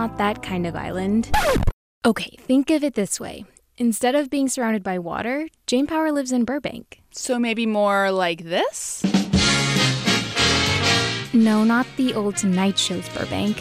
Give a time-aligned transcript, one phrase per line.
[0.00, 1.30] Not that kind of island.
[2.06, 3.44] Okay, think of it this way.
[3.76, 7.02] Instead of being surrounded by water, Jane Power lives in Burbank.
[7.10, 9.04] So maybe more like this?
[11.34, 13.58] No, not the old Tonight Show's Burbank.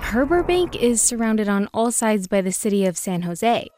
[0.00, 3.68] Her Burbank is surrounded on all sides by the city of San Jose.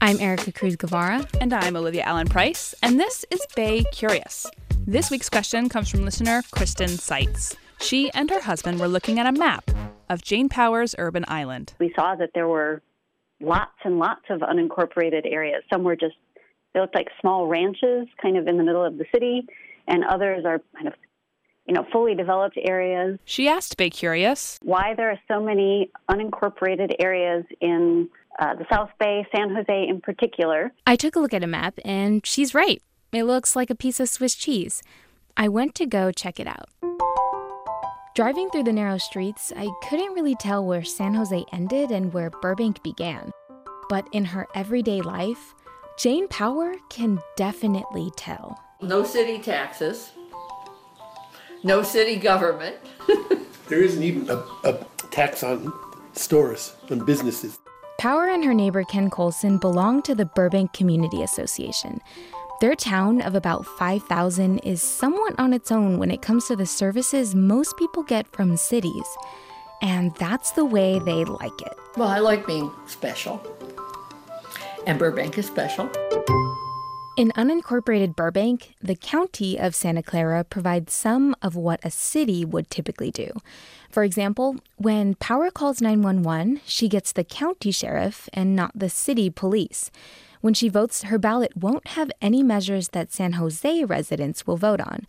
[0.00, 1.28] I'm Ericka Cruz Guevarra.
[1.42, 4.46] And I'm Olivia Allen Price, and this is Bay Curious.
[4.88, 7.56] This week's question comes from listener Kristin Seitz.
[7.80, 9.68] She and her husband were looking at a map
[10.08, 11.74] of Jane Power's urban island.
[11.80, 12.82] We saw that there were
[13.40, 15.64] lots and lots of unincorporated areas.
[15.72, 16.14] Some were just,
[16.72, 19.44] they looked like small ranches kind of in the middle of the city,
[19.88, 20.94] and others are kind of,
[21.66, 23.18] you know, fully developed areas.
[23.24, 28.08] She asked Bay Curious why there are so many unincorporated areas in
[28.38, 30.72] uh, the South Bay, San Jose in particular.
[30.86, 32.80] I took a look at a map, and she's right.
[33.16, 34.82] It looks like a piece of Swiss cheese.
[35.38, 36.68] I went to go check it out.
[38.14, 42.28] Driving through the narrow streets, I couldn't really tell where San Jose ended and where
[42.28, 43.30] Burbank began.
[43.88, 45.54] But in her everyday life,
[45.98, 48.60] Jane Power can definitely tell.
[48.82, 50.10] No city taxes,
[51.62, 52.76] no city government.
[53.68, 55.72] there isn't even a, a tax on
[56.12, 57.58] stores, on businesses.
[57.98, 62.02] Power and her neighbor Ken Colson belong to the Burbank Community Association.
[62.58, 66.64] Their town of about 5,000 is somewhat on its own when it comes to the
[66.64, 69.06] services most people get from cities.
[69.82, 71.76] And that's the way they like it.
[71.98, 73.42] Well, I like being special.
[74.86, 75.90] And Burbank is special.
[77.16, 82.68] In unincorporated Burbank, the county of Santa Clara provides some of what a city would
[82.68, 83.32] typically do.
[83.88, 89.30] For example, when Power calls 911, she gets the county sheriff and not the city
[89.30, 89.90] police.
[90.42, 94.82] When she votes, her ballot won't have any measures that San Jose residents will vote
[94.82, 95.06] on.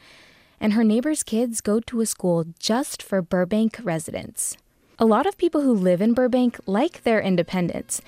[0.62, 4.56] And her neighbors' kids go to a school just for Burbank residents.
[4.98, 8.02] A lot of people who live in Burbank like their independence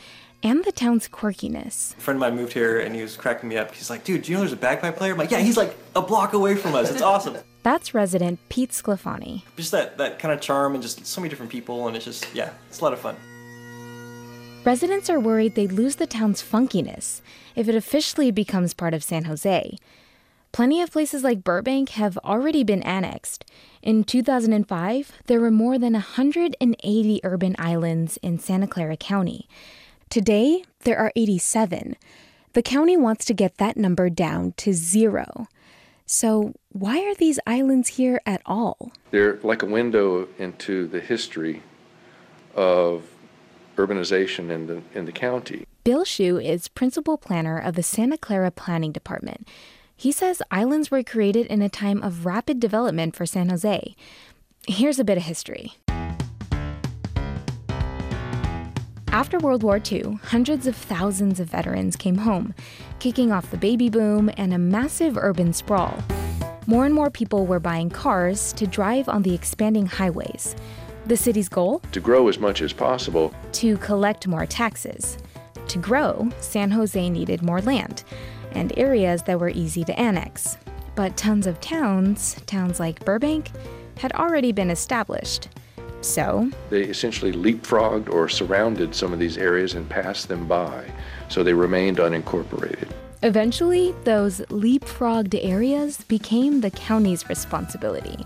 [0.44, 1.98] and the town's quirkiness.
[1.98, 3.74] A friend of mine moved here and he was cracking me up.
[3.74, 5.14] He's like, dude, do you know there's a bagpipe player?
[5.14, 6.92] I'm like, yeah, he's like a block away from us.
[6.92, 7.38] It's awesome.
[7.64, 9.44] That's resident Pete Sclafani.
[9.58, 12.34] Just that, that kind of charm and just so many different people, and it's just,
[12.34, 13.16] yeah, it's a lot of fun.
[14.64, 17.22] Residents are worried they'd lose the town's funkiness
[17.56, 19.78] if it officially becomes part of San Jose.
[20.52, 23.46] Plenty of places like Burbank have already been annexed.
[23.82, 29.48] In 2005, there were more than 180 urban islands in Santa Clara County.
[30.09, 31.96] Today, there are 87.
[32.53, 35.47] The county wants to get that number down to zero.
[36.08, 38.92] So, why are these islands here at all?
[39.12, 41.62] They're like a window into the history
[42.56, 43.03] of
[43.75, 45.68] urbanization in the, in the county.
[45.84, 49.48] Bill Shu is principal planner of the Santa Clara Planning Department.
[49.96, 53.95] He says islands were created in a time of rapid development for San Jose.
[54.68, 55.74] Here's a bit of history.
[59.12, 62.54] After World War II, hundreds of thousands of veterans came home,
[63.00, 65.98] kicking off the baby boom and a massive urban sprawl.
[66.68, 70.56] More and more people were buying cars to drive on the expanding highways.
[71.08, 71.82] The city's goal?
[71.92, 73.34] To grow as much as possible.
[73.54, 75.18] To collect more taxes.
[75.70, 78.04] To grow, San Jose needed more land
[78.52, 80.56] and areas that were easy to annex.
[80.94, 83.50] But tons of towns, towns like Burbank,
[83.98, 85.50] had already been established.
[86.01, 90.86] So, they essentially leapfrogged or surrounded some of these areas and passed them by,
[91.28, 92.90] so they remained unincorporated.
[93.22, 98.25] Eventually, those leapfrogged areas became the county's responsibility.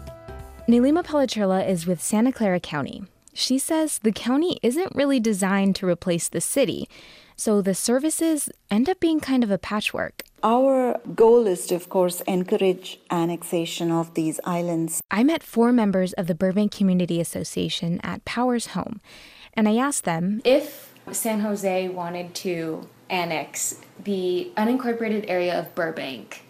[0.68, 3.04] Neelima Palacherla is with Santa Clara County.
[3.34, 6.88] She says the county isn't really designed to replace the city,
[7.36, 10.22] so the services end up being kind of a patchwork.
[10.44, 15.02] Our goal is to, of course, encourage annexation of these islands.
[15.10, 19.00] I met four members of the Burbank Community Association at Powers Home,
[19.54, 26.44] and I asked them if San Jose wanted to annex the unincorporated area of Burbank,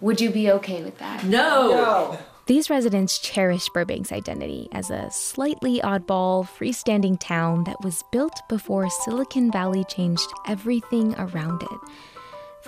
[0.00, 1.22] would you be okay with that?
[1.24, 1.70] No.
[1.70, 2.18] no.
[2.46, 8.88] These residents cherish Burbank's identity as a slightly oddball, freestanding town that was built before
[8.90, 11.78] Silicon Valley changed everything around it.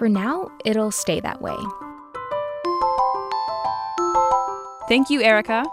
[0.01, 1.59] For now, it'll stay that way.
[4.89, 5.67] Thank you, Ericka.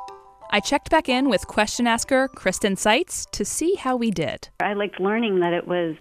[0.52, 4.50] I checked back in with question asker Kristin Seitz to see how we did.
[4.60, 5.96] I liked learning that it was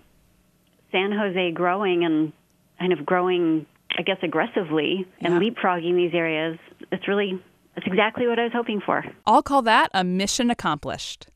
[0.91, 2.33] San Jose growing and
[2.81, 3.65] kind of growing,
[3.97, 5.39] I guess, aggressively and yeah.
[5.39, 6.59] leapfrogging these areas.
[6.91, 7.41] It's really
[7.77, 9.05] that's exactly what I was hoping for.
[9.25, 11.29] I'll call that a mission accomplished.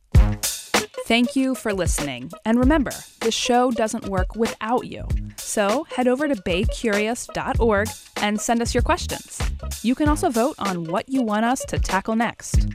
[1.06, 2.32] Thank you for listening.
[2.44, 5.06] And remember, the show doesn't work without you.
[5.40, 9.40] So head over to baycurious.org and send us your questions.
[9.82, 12.68] You can also vote on what you want us to tackle next.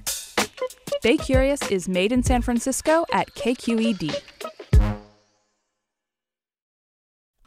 [1.01, 4.19] Bay Curious is made in San Francisco at KQED.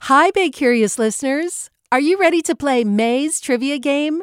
[0.02, 1.70] Hi, Bay Curious listeners.
[1.90, 4.22] Are you ready to play May's trivia game?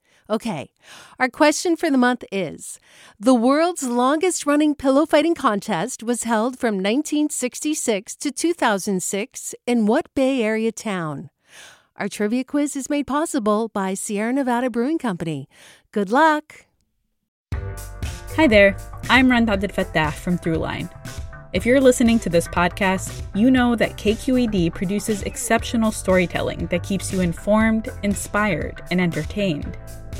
[0.31, 0.69] Okay,
[1.19, 2.79] our question for the month is
[3.19, 10.07] The world's longest running pillow fighting contest was held from 1966 to 2006 in what
[10.15, 11.31] Bay Area town?
[11.97, 15.49] Our trivia quiz is made possible by Sierra Nevada Brewing Company.
[15.91, 16.65] Good luck!
[18.37, 18.77] Hi there,
[19.09, 20.89] I'm Rund Abdelfatah from Throughline.
[21.51, 27.11] If you're listening to this podcast, you know that KQED produces exceptional storytelling that keeps
[27.11, 29.77] you informed, inspired, and entertained.